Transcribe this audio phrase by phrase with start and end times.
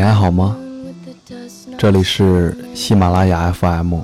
[0.00, 0.56] 你还好吗？
[1.76, 3.98] 这里是喜马拉雅 FM，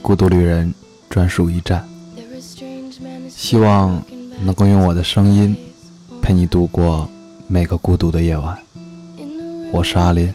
[0.00, 0.72] 孤独旅人
[1.10, 1.86] 专属驿站。
[3.28, 4.02] 希望
[4.40, 5.54] 能够用我的声音
[6.22, 7.06] 陪你度过
[7.46, 8.56] 每个孤独的夜晚。
[9.70, 10.34] 我是阿林。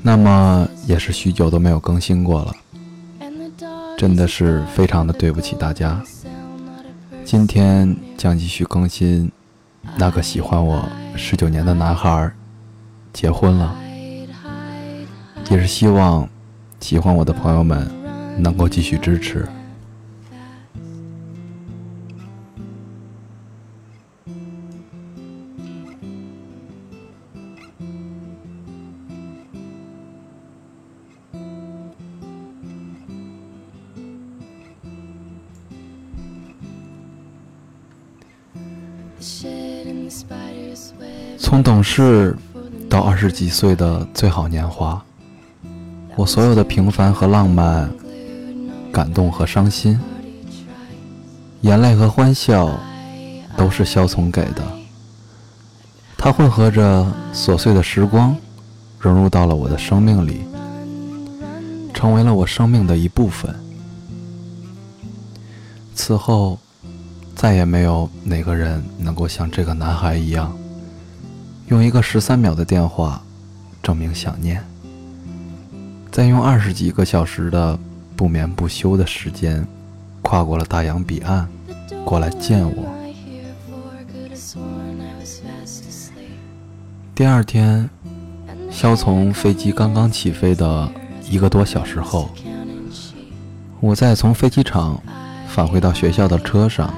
[0.00, 2.54] 那么也是许久都没有更新过了，
[3.98, 6.00] 真的是非常的对不起大家。
[7.24, 9.28] 今天将继续更新
[9.96, 12.30] 那个喜欢我十九年的男孩
[13.12, 13.76] 结婚了，
[15.50, 16.28] 也是希望
[16.80, 17.88] 喜欢我的朋友们
[18.38, 19.48] 能够继续支持。
[41.96, 42.36] 是
[42.90, 45.00] 到二十几岁的最好年华，
[46.16, 47.88] 我所有的平凡和浪漫、
[48.90, 49.96] 感动和伤心、
[51.60, 52.76] 眼泪和欢笑，
[53.56, 54.64] 都是萧从给的。
[56.18, 58.36] 他混合着琐碎的时光，
[58.98, 60.40] 融入到了我的生命里，
[61.94, 63.54] 成为了我生命的一部分。
[65.94, 66.58] 此后。
[67.36, 70.56] 再也没有哪个人能够像这个男孩一样，
[71.68, 73.22] 用一个十三秒的电话
[73.82, 74.62] 证明想念，
[76.10, 77.78] 再用二十几个小时的
[78.14, 79.66] 不眠不休的时间，
[80.22, 81.48] 跨过了大洋彼岸，
[82.04, 82.84] 过来见我。
[87.14, 87.88] 第二天，
[88.70, 90.90] 肖从飞机刚刚起飞的
[91.30, 92.28] 一个多小时后，
[93.80, 95.02] 我在从飞机场
[95.48, 96.92] 返回到学校的车上。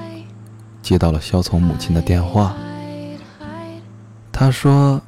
[0.79, 2.55] 接到了肖从母亲的电话，
[4.39, 5.01] 他说：“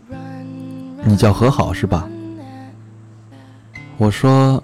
[1.06, 2.10] 你叫和好是吧？”
[3.98, 4.62] 我说：“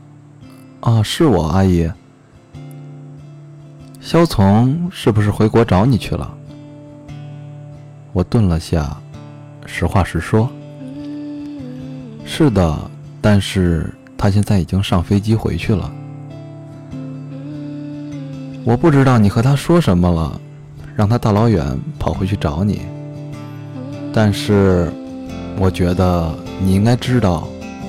[0.82, 1.88] 啊，是我阿姨。”
[4.02, 6.36] 肖从是不是回国找你去了？
[8.12, 8.98] 我顿了下，
[9.68, 10.50] 实话实说
[12.26, 12.90] ：“是的，
[13.22, 15.92] 但是他现在已经上飞机回去了。
[18.64, 20.42] 我不知道你和他说什么了。”
[20.98, 22.82] 让他大老远跑回去找你，
[24.18, 24.90] 但是
[25.60, 26.34] 我觉得
[26.64, 27.46] 你应该知道，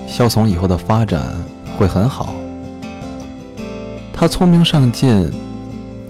[0.08, 1.22] 肖从以后的发展
[1.78, 2.34] 会很好。
[4.12, 5.30] 他聪明上进，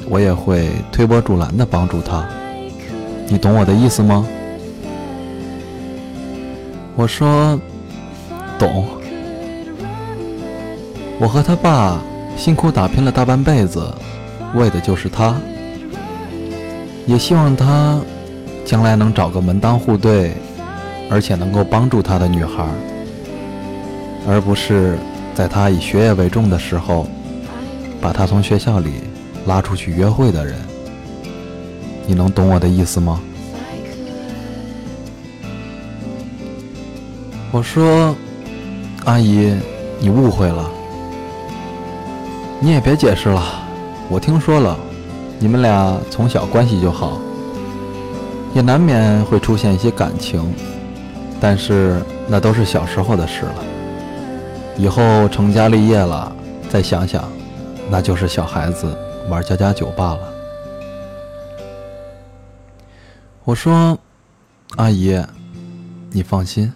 [0.09, 2.27] 我也会推波助澜的帮助他。
[3.29, 4.27] 你懂我的意思吗？
[6.97, 7.61] 我说
[8.59, 8.87] 懂。
[11.21, 12.01] 我和他爸
[12.39, 13.87] 辛苦打拼了大半辈子，
[14.55, 15.37] 为的就是他。
[17.05, 18.01] 也希望他
[18.67, 20.35] 将来能找个门当户对，
[21.09, 22.67] 而且能够帮助他的女孩，
[24.29, 24.99] 而不是
[25.37, 27.07] 在他以学业为重的时候，
[28.01, 28.95] 把他从学校里
[29.47, 30.57] 拉出去约会的人。
[32.09, 33.21] 你能懂我的意思吗？
[37.53, 38.15] 我说，
[39.05, 39.55] 阿姨，
[40.01, 40.69] 你误会了。
[42.59, 43.43] 你也别解释了，
[44.09, 44.77] 我听说了。
[45.39, 47.21] 你们俩从小关系就好，
[48.57, 50.51] 也难免会出现一些感情，
[51.39, 53.65] 但是那都是小时候的事了。
[54.79, 56.35] 以后成家立业了，
[56.71, 57.31] 再想想，
[57.91, 58.97] 那就是小孩子
[59.29, 60.21] 玩家家酒罢了。
[63.45, 63.99] 我说
[64.77, 65.23] ：“阿姨，
[66.11, 66.73] 你放心，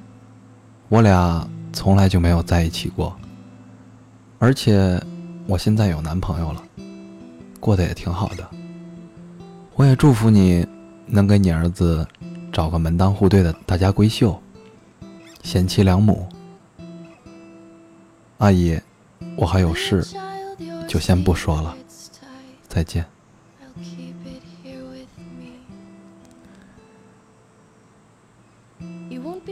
[0.90, 3.16] 我俩从来就没有在一起过，
[4.38, 5.02] 而且
[5.46, 6.62] 我现在有男朋友了。”
[7.58, 8.46] 过得也挺好的，
[9.76, 10.66] 我也祝福你
[11.10, 12.06] 能给你儿子
[12.53, 14.40] 找个门当户对的大家闺秀，
[15.43, 16.29] 贤妻良母。
[18.38, 18.81] 阿姨，
[19.37, 20.06] 我还有事，
[20.88, 21.76] 就先不说了，
[22.69, 23.05] 再见。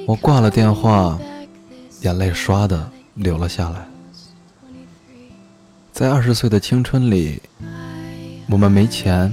[0.07, 1.19] 我挂了电话，
[2.01, 3.87] 眼泪唰的流了下来。
[5.93, 7.43] 在二十岁的青春里。
[8.51, 9.31] 我们没钱，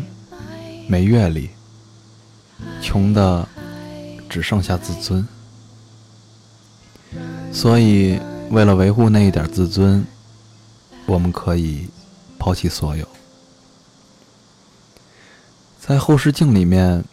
[0.89, 1.49] 没阅历，
[2.81, 3.47] 穷的
[4.29, 5.27] 只剩下自尊，
[7.51, 8.19] 所以
[8.49, 10.05] 为了维护那一点自尊，
[11.05, 11.87] 我们可以
[12.37, 13.07] 抛弃所有。
[15.79, 17.03] 在后视镜里面，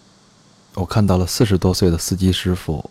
[0.75, 2.91] 我看到了四十多岁的司机师傅，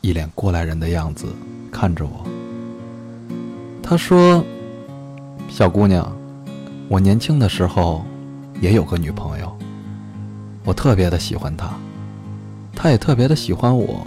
[0.00, 1.26] 一脸过来人的样子
[1.70, 2.26] 看着我。
[3.82, 4.44] 他说
[5.48, 6.16] ：“小姑娘，
[6.88, 8.04] 我年轻的时候。”
[8.60, 9.53] 也有个女朋友，
[10.64, 11.68] 我特别的喜欢她，
[12.74, 14.06] 她也特别的喜欢我。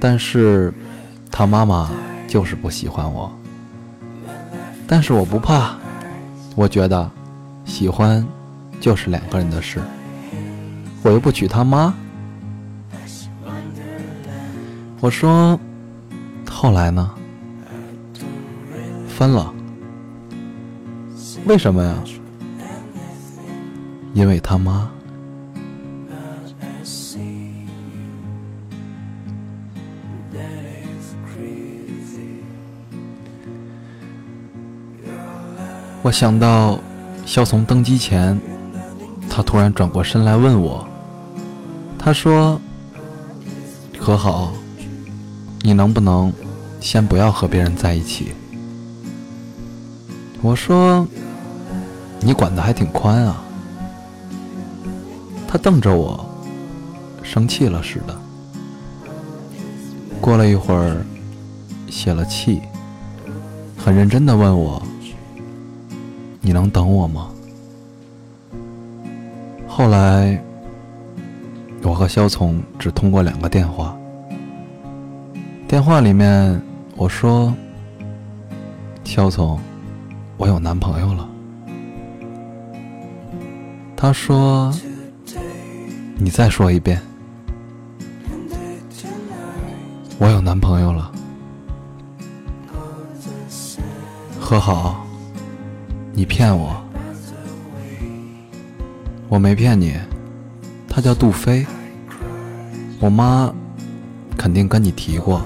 [0.00, 0.72] 但是
[1.30, 1.90] 他妈妈
[2.28, 3.32] 就是不喜欢我。
[4.86, 5.74] 但是我不怕，
[6.54, 7.10] 我觉得
[7.64, 8.26] 喜欢
[8.80, 9.80] 就是两个人的事，
[11.02, 11.94] 我又不娶他妈。
[15.00, 15.58] 我说，
[16.50, 17.10] 后来呢？
[19.08, 19.52] 分了。
[21.46, 21.94] 为什么呀？
[24.14, 24.90] 因为他妈。
[36.02, 36.78] 我想到
[37.26, 38.38] 肖从登机前，
[39.28, 40.86] 他突然转过身来问我，
[41.98, 42.60] 他说
[43.98, 44.52] ：“和好，
[45.62, 46.32] 你能不能
[46.78, 48.32] 先不要和别人在一起？”
[50.40, 51.06] 我说。
[52.20, 53.44] 你管的还挺宽啊！
[55.54, 56.28] 他瞪着我，
[57.22, 58.20] 生气了似的。
[60.20, 60.96] 过了一会儿，
[61.88, 62.60] 泄了气，
[63.78, 64.82] 很认真的问我
[66.42, 67.28] ：“你能等我吗？”
[69.68, 70.42] 后来，
[71.84, 73.96] 我和肖从只通过两个电话。
[75.68, 76.60] 电话里面
[76.96, 77.54] 我说
[79.06, 79.56] ：“肖从，
[80.36, 81.28] 我有男朋友了。”
[83.96, 84.74] 他说
[86.16, 87.00] ：“你再说一遍，
[90.18, 91.10] 我有男朋友了。
[94.40, 95.04] 和好，
[96.12, 96.74] 你骗我，
[99.28, 99.94] 我没骗你。
[100.88, 101.66] 他叫杜飞，
[103.00, 103.52] 我妈
[104.36, 105.42] 肯定跟你提过，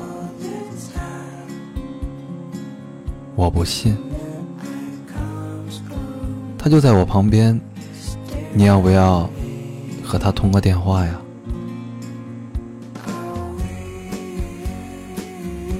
[3.34, 3.96] 我不信。
[6.58, 7.58] 他就在我旁边。”
[8.54, 9.28] 你要不要
[10.08, 11.12] 和他通个电话呀？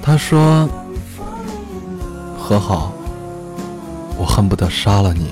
[0.02, 0.68] 他说
[2.38, 2.92] ：“和好，
[4.18, 5.30] 我恨不得杀了你。”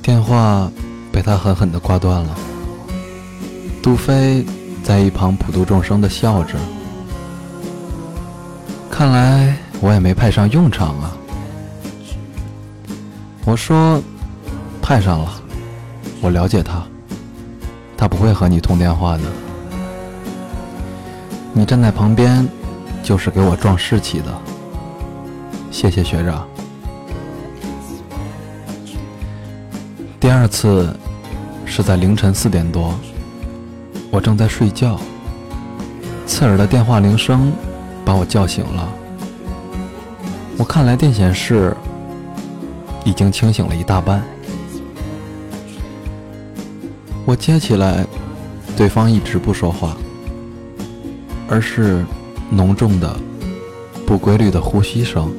[0.00, 0.70] 电话
[1.10, 2.36] 被他狠狠的挂断了。
[3.82, 4.46] 杜飞
[4.84, 6.56] 在一旁普度众生的笑着，
[8.88, 9.56] 看来。
[9.80, 11.16] 我也没派上用场啊！
[13.46, 14.02] 我说，
[14.80, 15.30] 派上了。
[16.22, 16.82] 我了解他，
[17.96, 19.22] 他不会和你通电话的。
[21.52, 22.48] 你站在旁边，
[23.02, 24.26] 就是给我壮士气的。
[25.70, 26.48] 谢谢学长。
[30.18, 30.88] 第二次
[31.66, 32.94] 是在凌晨四点多，
[34.10, 34.98] 我正在睡觉，
[36.26, 37.52] 刺耳的电话铃声
[38.06, 38.88] 把我叫醒了。
[40.56, 41.76] 我看来电显示
[43.04, 44.22] 已经清醒了一大半。
[47.24, 48.06] 我接起来，
[48.76, 49.96] 对方一直不说话，
[51.48, 52.04] 而是
[52.50, 53.16] 浓重的、
[54.06, 55.32] 不规律的呼吸声。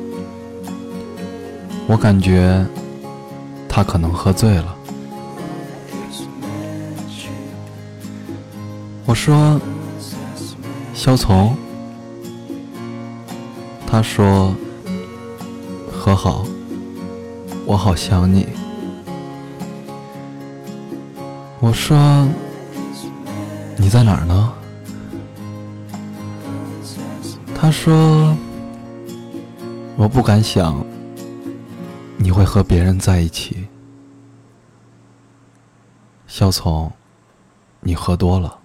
[1.88, 2.66] 我感觉
[3.68, 4.76] 他可能喝醉了。
[9.06, 9.60] 我说
[10.94, 11.56] ：“肖从。”
[13.86, 14.54] 他说。
[15.92, 16.46] 和好，
[17.68, 18.48] 我好想你。
[21.60, 22.28] 我说
[23.76, 24.54] 你在哪儿呢？
[27.56, 28.38] 他说
[29.98, 30.86] 我不敢想
[32.18, 33.68] 你会和别人在一起。
[36.28, 36.92] 肖从，
[37.80, 38.60] 你喝多了。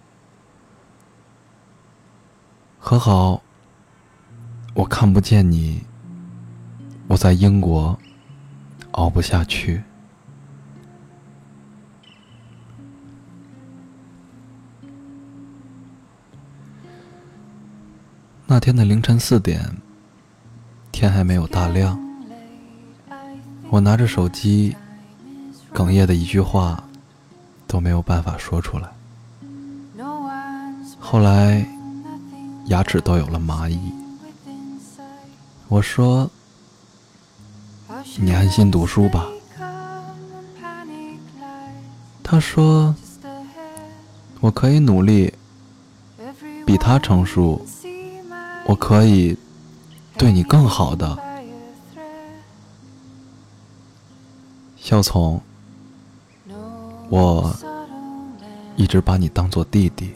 [2.78, 3.40] 和好，
[4.74, 5.82] 我看不见你。
[7.08, 7.98] 我在英国
[8.92, 9.82] 熬不下去。
[18.46, 19.76] 那天的凌晨四点，
[20.90, 21.98] 天还没有大亮，
[23.70, 24.76] 我拿着手机，
[25.72, 26.82] 哽咽的一句话
[27.68, 28.88] 都没有办法说出来。
[30.98, 31.64] 后来
[32.66, 33.92] 牙齿都有了蚂蚁，
[35.68, 36.28] 我说。
[38.18, 39.26] 你安心读书吧。
[42.22, 42.94] 他说
[44.40, 45.32] ：“我可以努力，
[46.66, 47.64] 比他成熟，
[48.66, 49.36] 我可以
[50.18, 51.18] 对你更好的。”
[54.76, 55.40] 肖从，
[57.08, 57.54] 我
[58.76, 60.12] 一直把你当做弟弟。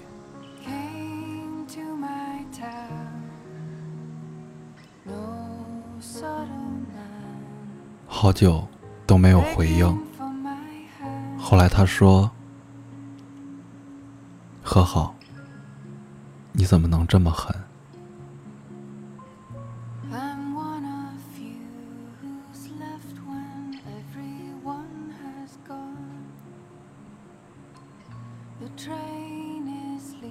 [8.24, 8.66] 好久
[9.06, 9.86] 都没有回应。
[11.38, 12.30] 后来他说
[14.64, 15.14] ：“和好，
[16.52, 17.54] 你怎么能这么狠？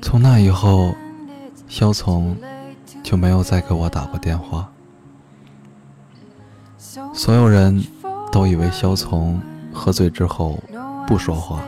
[0.01, 0.95] 从那以后，
[1.67, 2.35] 肖从
[3.03, 4.72] 就没有再给我打过电话。
[7.23, 7.81] 所有人
[8.33, 9.39] 都以为肖从
[9.71, 10.61] 喝醉之后
[11.07, 11.63] 不说话。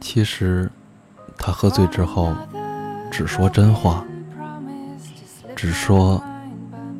[0.00, 0.70] 其实，
[1.36, 2.32] 他喝醉之后
[3.10, 4.04] 只说真话，
[5.56, 6.22] 只说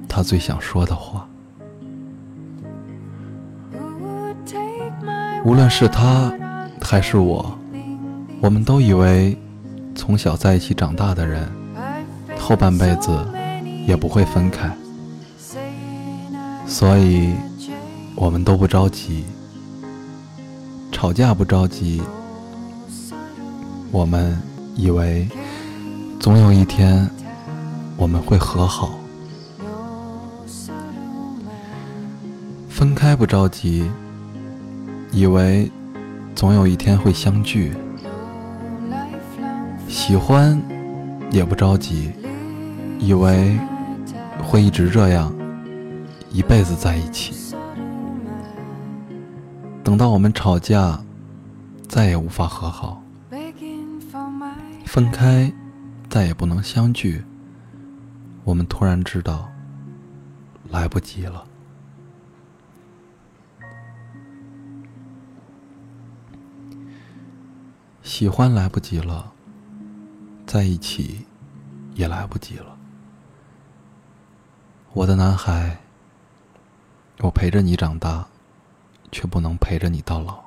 [0.08, 1.24] 他最想说的话。
[5.44, 6.32] 无论是他
[6.82, 7.56] 还是我，
[8.40, 9.38] 我们都以为
[9.94, 11.48] 从小在一起长大的人，
[12.36, 13.24] 后半辈子
[13.86, 14.68] 也不会分开，
[16.66, 17.33] 所以
[18.16, 19.25] 我们都不着急，
[20.90, 22.02] 吵架不着急。
[23.90, 24.37] 我们
[24.75, 25.28] 以为
[26.18, 27.09] 总有一天
[27.97, 28.99] 我们会和好，
[32.68, 33.88] 分开不着急，
[35.12, 35.71] 以为
[36.35, 37.73] 总有一天会相聚，
[39.88, 40.61] 喜欢
[41.30, 42.11] 也不着急，
[42.99, 43.56] 以为
[44.42, 45.33] 会一直这样
[46.34, 47.54] 一辈子在一起。
[49.84, 51.00] 等到我们吵架，
[51.88, 53.00] 再也无法和好。
[54.84, 55.52] 分开，
[56.10, 57.24] 再也不能相聚。
[58.42, 59.48] 我们突然知道，
[60.70, 61.46] 来不及了。
[68.02, 69.32] 喜欢来不及了，
[70.46, 71.24] 在一起
[71.94, 72.76] 也来不及了。
[74.92, 75.80] 我的男孩，
[77.21, 78.26] 我陪着你长大，
[79.11, 80.42] 却不能陪着你到老。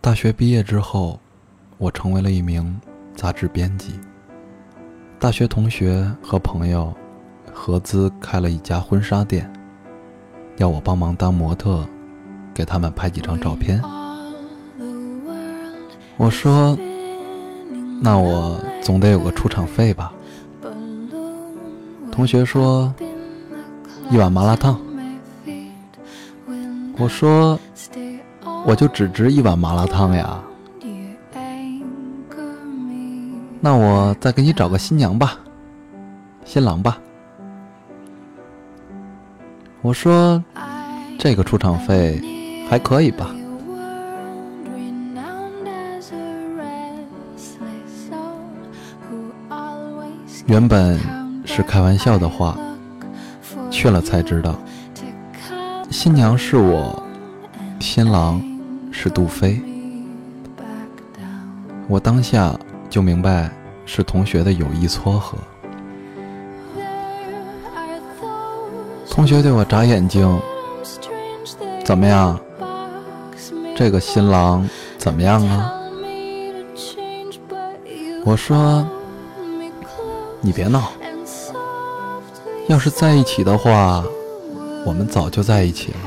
[0.00, 1.18] 大学毕业之后，
[1.78, 2.78] 我成为了一名
[3.14, 3.98] 杂志编辑。
[5.18, 6.94] 大学同学和朋友
[7.52, 9.50] 合资开了一家婚纱店，
[10.58, 11.88] 要我帮忙当模特，
[12.52, 13.80] 给他们拍几张照片。
[16.16, 16.76] 我说
[18.00, 20.12] ：“那我总得有个出场费吧？”
[22.10, 22.94] 同学说
[24.10, 24.80] ：“一碗麻辣烫。”
[26.98, 27.58] 我说。
[28.66, 30.42] 我就只值一碗麻辣烫呀，
[33.60, 35.38] 那我再给你找个新娘吧，
[36.46, 36.98] 新郎吧。
[39.82, 40.42] 我说
[41.18, 42.18] 这个出场费
[42.66, 43.34] 还可以吧。
[50.46, 50.98] 原本
[51.44, 52.56] 是开玩笑的话，
[53.70, 54.54] 去了才知道，
[55.90, 57.02] 新娘是我，
[57.80, 58.42] 新郎。
[58.96, 59.60] 是杜飞，
[61.88, 62.56] 我当下
[62.88, 63.50] 就明白
[63.84, 65.36] 是同学的有意撮合。
[69.10, 70.40] 同学对我眨眼睛，
[71.84, 72.38] 怎么样？
[73.74, 74.64] 这个新郎
[74.96, 75.72] 怎么样啊？
[78.24, 78.86] 我说，
[80.44, 80.92] 你别闹，
[82.68, 84.04] 要是在一起的话，
[84.84, 85.98] 我们早就在一起了。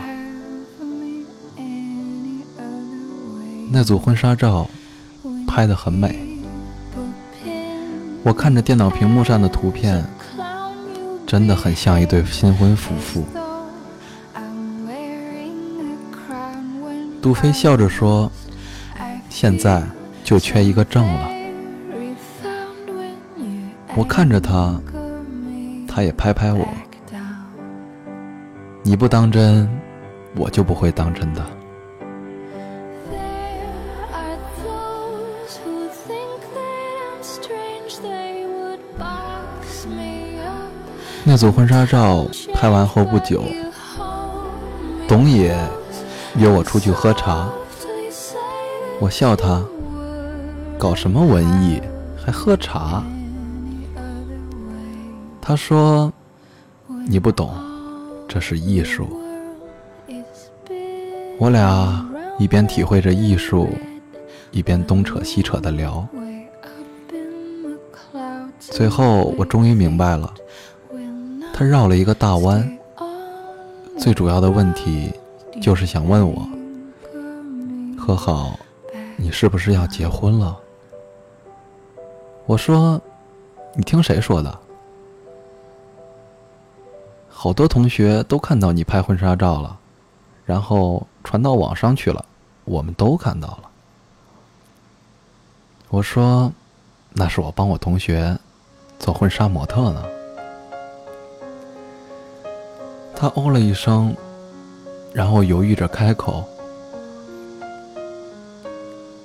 [3.71, 4.69] 那组婚纱照
[5.47, 6.19] 拍得很美，
[8.21, 10.05] 我看着电脑屏幕上的图片，
[11.25, 13.25] 真的很像一对新婚夫妇。
[17.23, 18.31] 杜飞笑着说
[19.29, 19.81] ：“现在
[20.23, 21.29] 就缺一个证了。”
[23.97, 24.79] 我看着他，
[25.87, 26.67] 他也拍拍我
[28.85, 29.67] ：“你不当真，
[30.35, 31.41] 我就不会当真的。”
[41.25, 43.45] 那组婚纱照拍完后不久，
[45.07, 45.57] 董野
[46.35, 47.49] 约我出去喝茶。
[48.99, 49.65] 我笑他，
[50.77, 51.81] 搞什么文艺
[52.15, 53.03] 还喝茶？
[55.47, 56.11] 他说
[57.07, 57.49] ：“你不懂，
[58.27, 59.07] 这是艺术。”
[61.39, 62.05] 我俩
[62.37, 63.69] 一边体会着艺术，
[64.51, 66.05] 一边东扯西扯的聊。
[68.59, 70.33] 最后，我终于明白了。
[71.53, 72.77] 他绕了一个大弯，
[73.97, 75.13] 最主要的问题
[75.61, 76.45] 就是想问我：
[77.97, 78.59] 和好，
[79.15, 80.57] 你是不是要结婚了？
[82.45, 83.01] 我说：
[83.75, 84.59] 你听谁说的？
[87.39, 89.77] 好多同学都看到你拍婚纱照了，
[90.43, 92.25] 然后传到网上去了，
[92.65, 93.69] 我们都看到了。
[95.89, 96.51] 我说，
[97.13, 98.35] 那是我帮我同学
[98.97, 100.03] 做婚纱模特呢。
[103.15, 104.17] 他哦了一声，
[105.13, 106.43] 然后犹豫着开口。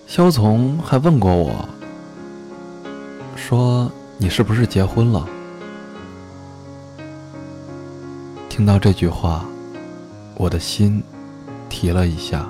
[0.06, 1.50] 肖从还问过我，
[3.36, 5.26] 说你是不是结婚了？
[8.54, 9.46] 听到这句话，
[10.36, 11.02] 我的心
[11.70, 12.46] 提了一下，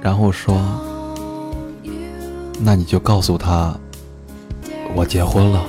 [0.00, 0.56] 然后说
[2.62, 3.76] ：“那你就告诉他，
[4.94, 5.64] 我结婚了。”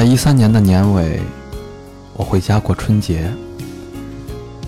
[0.00, 1.20] 在一三年的年尾，
[2.14, 3.30] 我回家过春节，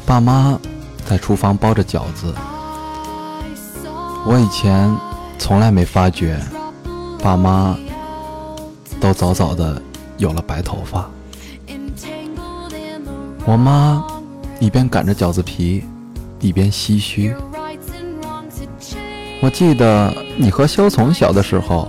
[0.04, 0.60] 爸妈
[1.06, 2.34] 在厨房包着饺子。
[4.26, 4.94] 我以前
[5.38, 6.38] 从来没发觉，
[7.22, 7.74] 爸妈
[9.00, 9.80] 都早早的
[10.18, 11.08] 有了白头发。
[13.46, 14.04] 我妈
[14.60, 15.82] 一边擀着饺子皮，
[16.40, 17.34] 一边唏嘘。
[19.40, 21.88] 我记得你和肖从小的时候，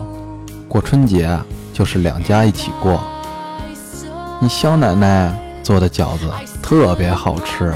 [0.70, 1.38] 过春节
[1.74, 3.04] 就是两家一起过。
[4.44, 6.30] 你肖奶奶做的饺子
[6.62, 7.74] 特别好吃。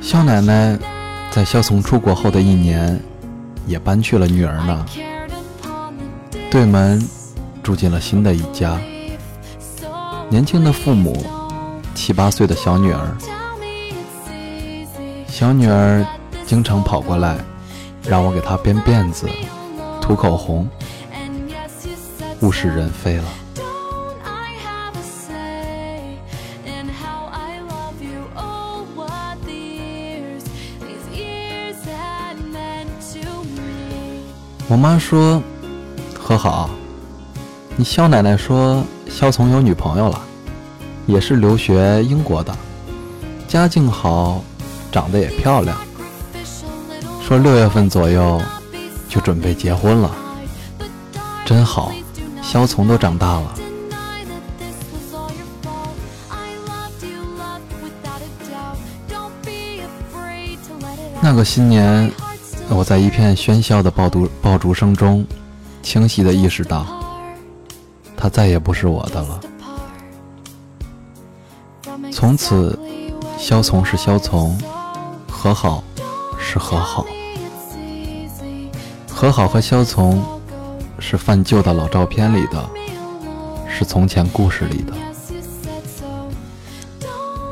[0.00, 0.78] 肖奶奶
[1.28, 3.00] 在肖从出国后的一年，
[3.66, 4.86] 也搬去了女儿那。
[6.48, 7.04] 对门
[7.64, 8.78] 住进了新的一家。
[10.28, 11.26] 年轻的父母，
[11.96, 13.08] 七八岁的小女儿，
[15.26, 16.06] 小女儿
[16.46, 17.36] 经常跑过来，
[18.04, 19.28] 让我给她编辫子、
[20.00, 20.64] 涂口红。
[22.42, 23.24] 物是人非了。
[34.68, 35.40] 我妈说
[36.18, 36.68] ：“和好，
[37.76, 40.20] 你肖奶奶说肖从有女朋友了，
[41.06, 42.52] 也是留学英国的，
[43.46, 44.42] 家境好，
[44.90, 45.78] 长得也漂亮。
[47.22, 48.42] 说六月份左右
[49.08, 50.10] 就准备结婚了，
[51.44, 51.92] 真好。”
[52.56, 53.54] 肖从都长大了。
[61.20, 62.10] 那个新年，
[62.70, 65.22] 我在一片喧嚣的爆竹爆竹声中，
[65.82, 66.86] 清晰的意识到，
[68.16, 69.38] 他再也不是我的了。
[72.10, 72.78] 从此，
[73.36, 74.58] 萧从是萧从，
[75.30, 75.84] 和好
[76.38, 77.04] 是和好，
[79.10, 80.24] 和好和萧从。
[80.98, 82.68] 是泛旧的老照片里的，
[83.68, 84.92] 是从前故事里的。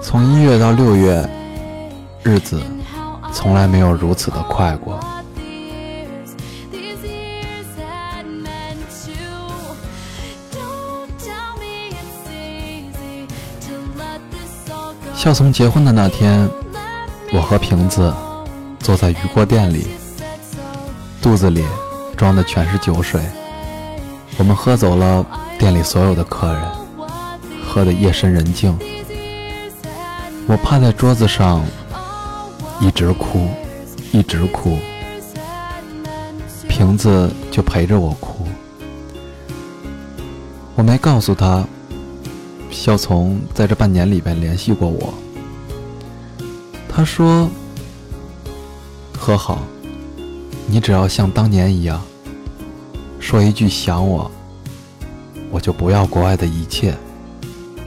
[0.02, 1.28] 从一月到六月，
[2.22, 2.60] 日子
[3.32, 4.98] 从来没有如此的快过。
[15.14, 16.48] 笑从结婚的那天，
[17.32, 18.12] 我和瓶子
[18.78, 19.86] 坐在鱼锅店里，
[21.22, 21.64] 肚子里。
[22.14, 23.20] 装的全是酒水，
[24.38, 25.26] 我们喝走了
[25.58, 26.62] 店里所有的客人，
[27.66, 28.76] 喝得夜深人静。
[30.46, 31.64] 我趴在桌子上，
[32.80, 33.48] 一直哭，
[34.12, 34.78] 一直哭，
[36.68, 38.46] 瓶子就陪着我哭。
[40.74, 41.64] 我没告诉他，
[42.70, 45.14] 肖从在这半年里边联系过我，
[46.88, 47.48] 他说
[49.18, 49.58] 和好。
[50.66, 52.02] 你只要像当年一样，
[53.20, 54.30] 说一句想我，
[55.50, 56.94] 我就不要国外的一切，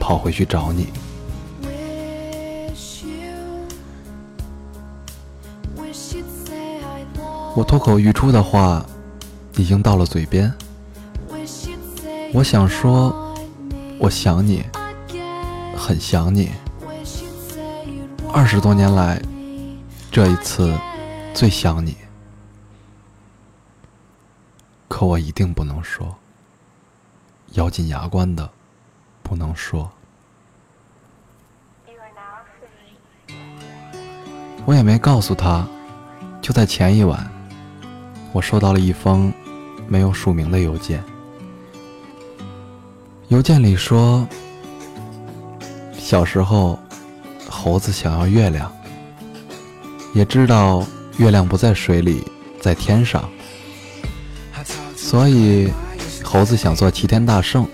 [0.00, 0.88] 跑回去找你。
[7.54, 8.84] 我脱口欲出的话
[9.56, 10.52] 已经到了嘴边。
[12.32, 13.34] 我想说，
[13.98, 14.64] 我想你，
[15.76, 16.50] 很想你。
[18.32, 19.20] 二十多年来，
[20.10, 20.72] 这一次
[21.34, 21.96] 最想你。
[24.98, 26.12] 可我一定不能说，
[27.52, 28.50] 咬紧牙关的
[29.22, 29.88] 不能说。
[34.66, 35.64] 我也没告诉他，
[36.42, 37.30] 就在前一晚，
[38.32, 39.32] 我收到了一封
[39.86, 41.00] 没有署名的邮件。
[43.28, 44.26] 邮件里说，
[45.92, 46.76] 小时候
[47.48, 48.68] 猴子想要月亮，
[50.12, 50.84] 也知道
[51.18, 52.26] 月亮不在水里，
[52.60, 53.30] 在天上，
[55.08, 55.72] 所以
[56.22, 57.66] 猴子想做齐天大圣，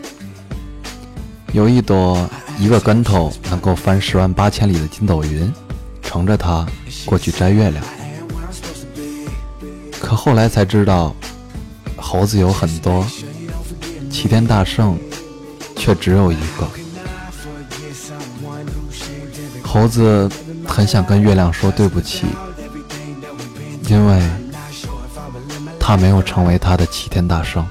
[1.52, 5.52] 有一朵一个跟头能够翻十万八千里的筋斗云，
[6.00, 6.64] 乘着它
[7.04, 7.84] 过去摘月亮。
[10.00, 11.12] 可后来才知道，
[11.96, 13.04] 猴子有很多，
[14.08, 14.96] 齐天大圣。
[15.76, 16.66] 却只有一个。
[19.62, 20.30] 猴子
[20.64, 22.24] 很想跟月亮说对不起，
[23.88, 24.22] 因为
[25.86, 27.62] 他没有成为他的齐天大圣。